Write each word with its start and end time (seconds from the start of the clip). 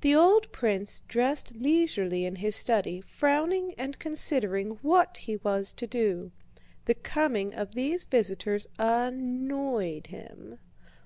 The 0.00 0.14
old 0.14 0.50
prince 0.52 1.00
dressed 1.06 1.52
leisurely 1.54 2.24
in 2.24 2.36
his 2.36 2.56
study, 2.56 3.02
frowning 3.02 3.74
and 3.76 3.98
considering 3.98 4.78
what 4.80 5.18
he 5.18 5.36
was 5.36 5.70
to 5.74 5.86
do. 5.86 6.32
The 6.86 6.94
coming 6.94 7.52
of 7.52 7.74
these 7.74 8.04
visitors 8.06 8.68
annoyed 8.78 10.06
him. 10.06 10.60